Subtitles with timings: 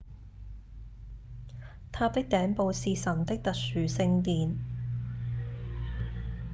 [1.91, 4.57] 塔的頂部是神的特殊聖殿